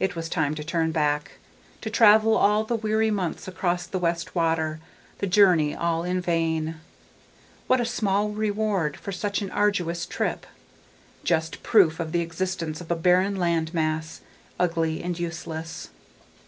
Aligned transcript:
It 0.00 0.16
was 0.16 0.28
time 0.28 0.56
to 0.56 0.64
turn 0.64 0.90
back, 0.90 1.38
to 1.82 1.88
travel 1.88 2.36
all 2.36 2.64
the 2.64 2.74
weary 2.74 3.12
months 3.12 3.46
across 3.46 3.86
the 3.86 4.00
West 4.00 4.34
Water, 4.34 4.80
the 5.18 5.26
journey 5.28 5.72
all 5.72 6.02
in 6.02 6.20
vain. 6.20 6.80
What 7.68 7.80
a 7.80 7.84
small 7.84 8.30
reward 8.30 8.96
for 8.96 9.12
such 9.12 9.40
an 9.40 9.52
arduous 9.52 10.04
trip... 10.04 10.46
just 11.22 11.62
proof 11.62 12.00
of 12.00 12.10
the 12.10 12.22
existence 12.22 12.80
of 12.80 12.90
a 12.90 12.96
barren 12.96 13.36
land 13.36 13.72
mass, 13.72 14.20
ugly 14.58 15.00
and 15.00 15.16
useless. 15.16 15.90